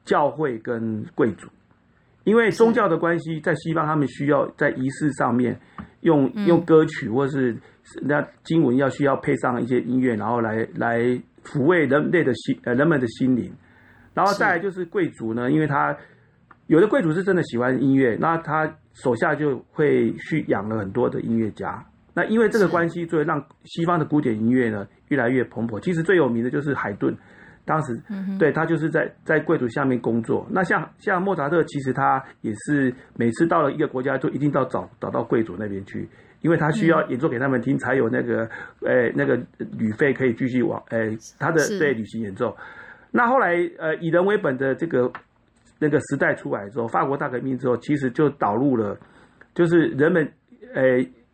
[0.03, 1.47] 教会跟贵族，
[2.23, 5.59] 因为宗教的关系，在西方他们需要在仪式上面
[6.01, 7.55] 用用歌曲或是
[8.01, 10.99] 那经文要需要配上一些音乐，然后来来
[11.43, 13.51] 抚慰人类的心呃人们的心灵，
[14.13, 15.95] 然后再来就是贵族呢，因为他
[16.67, 21.85] 有的贵族是真的喜欢音乐，那他手下就会去养了很多的音乐家。
[22.13, 25.79] 那因为这个关系，所以让西方的古典音乐呢越来越蓬勃。
[25.79, 27.15] 其实最有名的就是海顿，
[27.65, 27.99] 当时、
[28.37, 30.47] 对他就是在在贵族下面工作。
[30.51, 36.07] 那像像莫扎特，其实他也是每次到了一个国家，就一定到找找到贵族那边去，
[36.41, 38.47] 因为他需要演奏给他们听，才有那个
[38.81, 39.35] 呃那个
[39.77, 41.09] 旅费可以继续往呃
[41.39, 42.55] 他的是对旅行演奏。
[43.11, 45.11] 那后来呃以人为本的这个
[45.79, 48.97] 那个时代出来之后，法国大革命之后，其实就导入了，
[49.55, 50.31] 就是人们
[50.73, 50.83] 呃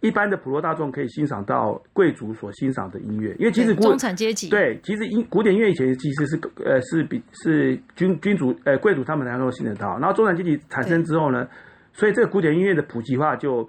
[0.02, 4.50] 一般的普罗大众可以欣赏到贵族所欣赏的音乐，因为其实中产阶级。
[4.50, 11.48] 对，其实音古典音乐以前其实是呃是比是君君主呃贵族他们才能够信得到，然后中产阶级产生之后呢，
[11.94, 13.68] 所以这个古典音乐的普及化就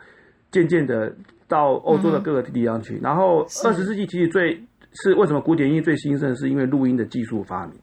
[0.50, 1.14] 渐渐的
[1.46, 4.58] 到欧洲的各个地方去，然后二十世纪其实最
[4.94, 7.74] 是为什么古典音乐最兴盛，是因为录音的技术发明。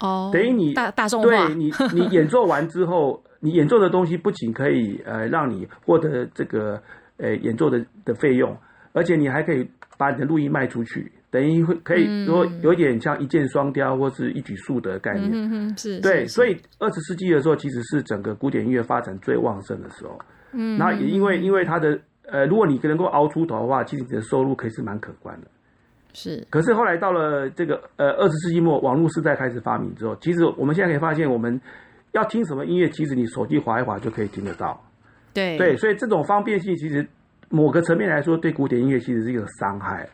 [0.00, 1.28] 哦，等于你大大众化。
[1.28, 6.82] 对你，你演奏完之后， 你演奏的东西不仅可以呃让你获得这个
[7.22, 8.54] 呃演奏的的费用，
[8.92, 9.66] 而且你还可以
[9.96, 15.30] 把你的录音卖出去，等于会可以说有点像一箭双雕或是一举数得的概念。
[15.32, 20.18] 嗯哼，是，对，所以二十世纪的时候，其实是整个古典音乐发展最旺盛的时候。
[20.52, 25.46] 嗯，那也因为因为它的呃，如果你能够熬出头的话，其实你的收入可以是蛮可观的。
[26.12, 31.58] 是，可是后来到了这个呃二十世纪末，网络时代开始发明之后，其实我们现在可以发现，我们
[32.12, 34.78] 要听什么音乐，其实你手机划一划就可以听得到。
[35.32, 37.06] 对对，所以这种方便性其实
[37.48, 40.08] 某个层面来说，对古典音乐其实是一个伤害。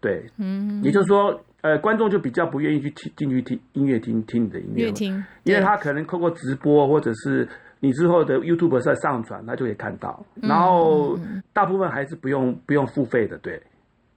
[0.00, 7.48] 对，嗯，也就是说，呃，观众就比较不愿意去听进去听音乐厅听你的音乐，听，因为他可能通过直播或者是
[7.80, 10.24] 你之后的 YouTube 在上传，他就可以看到。
[10.40, 11.18] 然后
[11.52, 13.60] 大部分还是不用不用付费的，对。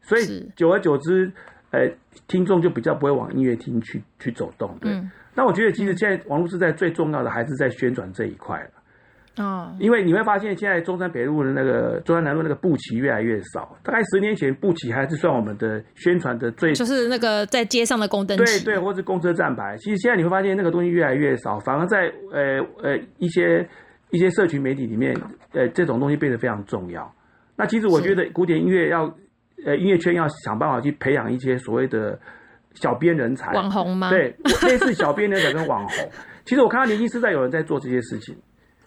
[0.01, 1.31] 所以久而久之，
[1.71, 1.89] 呃，
[2.27, 4.91] 听众就比较不会往音乐厅去去走动，对。
[5.33, 8.69] 那我觉得其实现在网络时代最重要的还是在宣传这一块了。
[9.37, 13.77] 哦，因为你会发现现在中山北路的那个中山南路那个布旗越来越少。
[13.81, 19.77] 大概十年前，布旗还是算我们的宣传的最，就是那个在街上的公灯对对，或是公车站牌。
[19.77, 23.65] 其实现在你会发现那个东西越来越少，反而在呃呃一些
[24.09, 25.15] 一些社群媒体里面，
[25.53, 27.09] 呃这种东西变得非常重要。
[27.55, 29.03] 那其实我觉得古典音乐要
[29.65, 32.19] 呃音乐圈要想办法去培养一些所谓的
[32.73, 34.09] 小编人才，网红吗？
[34.09, 34.35] 对，
[34.67, 36.09] 类似小编人才跟网红。
[36.43, 38.35] 其实我看到年轻时代有人在做这些事情。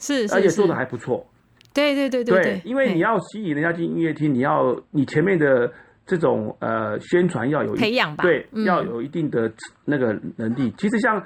[0.05, 1.27] 是，而且做的还不错。
[1.73, 5.73] 对对对对对，因为你要吸引人家进音乐厅，你要你前面的
[6.07, 9.51] 这种呃宣传要有培养吧，对，要有一定的
[9.85, 10.73] 那个能力。
[10.79, 11.21] 其实像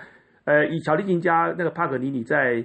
[0.44, 2.64] 呃以小提琴家那个帕格尼尼在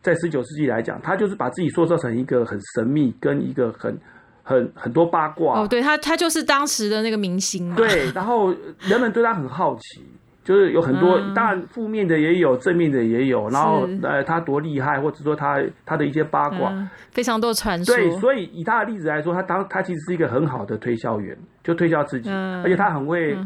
[0.00, 3.96] 在十九世纪来讲，他就是把自己塑造成一个很神秘跟一个很
[4.42, 5.60] 很很多八卦。
[5.60, 7.76] 哦，对他他就是当时的那个明星嘛。
[7.76, 10.02] 对，然后人们对他很好奇。
[10.44, 13.48] 就是有很多，当然负面的也有，正面的也有。
[13.50, 16.72] 然后，呃，他多厉害，或者说他他的一些八卦，
[17.12, 17.94] 非常多传说。
[17.94, 23.36] 对，所以以他的例子来说，他当他其实是一个很好的推销员，就推销自己，而且他很会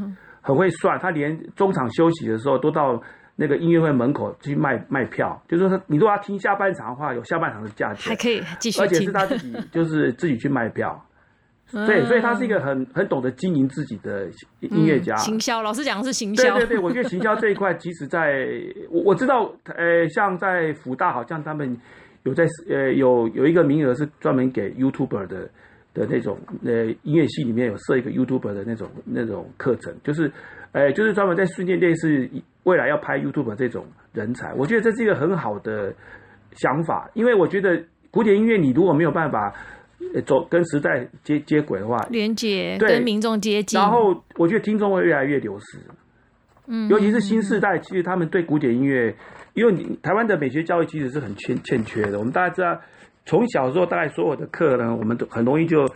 [0.41, 2.99] 很会算，他连中场休息的时候都到
[3.35, 5.39] 那个音乐会门口去卖卖票。
[5.49, 10.99] 就是说，你如果要听下半场的话，有下半场的价钱，还可以继续而且是他自己就是自己去卖票。
[11.73, 14.29] 对，所以他是一个很很懂得经营自己的
[14.61, 15.17] 音乐家。
[15.17, 16.55] 行销，老师讲的是行销。
[16.55, 18.47] 对对对，我觉得行销这一块，其实在
[18.89, 21.77] 我我知道，呃，像在福大，好像他们
[22.23, 25.51] 有在呃有有一个名额是专门给 YouTuber 的
[25.93, 30.31] 的那种呃音乐系里面有设一个 YouTuber 的那种那种课程，就是
[30.71, 32.31] 呃就是专门在训练类似
[32.63, 34.55] 未来要拍 YouTuber 这种人才。
[34.55, 35.93] 我觉得这是一个很好的
[36.53, 39.53] 想法，因为我觉得古典音乐你如果没有办法。
[40.25, 45.79] 走跟时代接接轨的话，连接跟民众接近，然后我觉得听众会越来越流失。
[46.69, 49.15] 嗯，尤其是新时代，其实他们对古典音乐，
[49.55, 52.19] 因为你台湾的美学教育其实是很欠欠缺的。
[52.19, 52.81] 我们大家知道，
[53.25, 55.87] 从小时候大概所有的课呢，我们都很容易就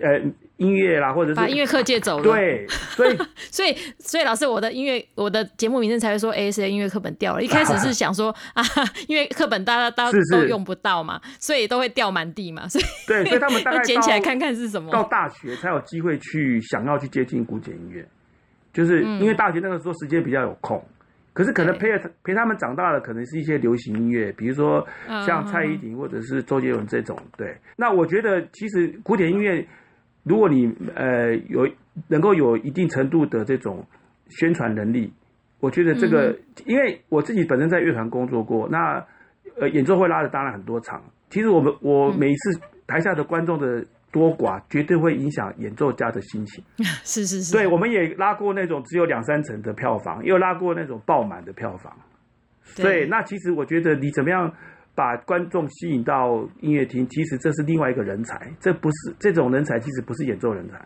[0.00, 0.20] 呃。
[0.60, 2.22] 音乐啦，或者是把音乐课借走了。
[2.22, 3.16] 对，所以
[3.50, 7.42] 所以所以老师，我的音乐我的节目名称才会说 A C 音乐课本掉了。
[7.42, 8.62] 一开始是想说 啊，
[9.08, 12.68] 因为课本大家大家都用不到嘛，所以都会掉满地嘛。
[12.68, 14.92] 所以对，所以他们大概捡起来看看是什么。
[14.92, 18.06] 到大学才有机会去想要去接近古典音乐，
[18.70, 20.78] 就是因为大学那个时候时间比较有空。
[21.32, 24.86] 可是可能陪着陪他们长大的，可能是一些流行音乐，比如说
[25.26, 27.16] 像蔡依林或者是周杰伦这种。
[27.38, 29.66] 对，那我觉得其实古典音乐。
[30.22, 31.68] 如果你呃有
[32.08, 33.84] 能够有一定程度的这种
[34.28, 35.12] 宣传能力，
[35.60, 39.04] 我觉得这个，因为我自己本身在乐团工作过，那
[39.58, 41.02] 呃演奏会拉的当然很多场。
[41.30, 46.64] 其实我们我每一次台下的观众的多寡，绝对会影响演奏家的心情。
[47.04, 51.96] 是 是是，对，我们也拉过那种只有两三成的票房，又拉过那种爆满的票房。
[52.76, 54.52] 对，那其实我觉得你怎么样？
[55.00, 60.78] 把观众吸引到音乐厅，其实这是另外一个人才，这不是这种人才，其实不是演奏人才，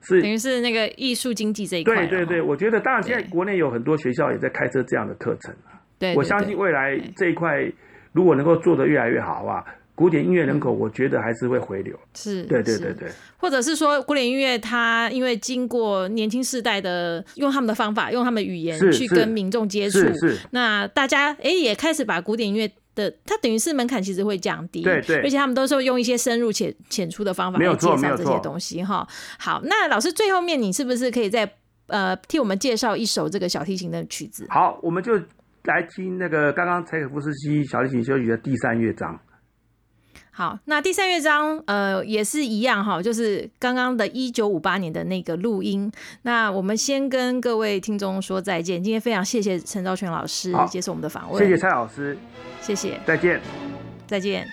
[0.00, 1.94] 是等于是那个艺术经济这一块。
[2.06, 5.54] 对对对，我觉得当然现在国内有很多学校也在开设这样的课程
[5.98, 7.70] 对，我相信未来这一块
[8.12, 9.62] 如果能够做得越来越好啊，
[9.94, 11.94] 古典音乐人口我觉得还是会回流。
[12.14, 13.10] 是，对对对对。
[13.36, 20.38] 或者是说古典音乐它因为经过年轻世代的用他们的方法，用他们的语言去跟民众接触，是。
[20.52, 22.70] 那大家哎也开始把古典音乐。
[22.98, 29.06] 的，它等于是门槛其实会降低，对对，而且他们都是用一些深入浅浅出的方法来介绍这些东西哈。
[29.38, 31.48] 好，那老师最后面你是不是可以再
[31.86, 34.46] 呃替我们介绍一首这个小提琴的曲子？
[34.50, 35.14] 好，我们就
[35.64, 39.18] 来听那个刚刚柴可夫斯基小提琴休息的第三乐章。
[40.38, 45.90] 好，那第三乐章，呃，也是一样哈，就是刚刚的一九五八年的那个录音。
[46.22, 48.80] 那我们先跟各位听众说再见。
[48.80, 52.16] 今天非常谢谢陈昭全老师接受我们的访问，谢谢蔡老师，
[52.60, 53.40] 谢谢，再见，
[54.06, 54.46] 再见。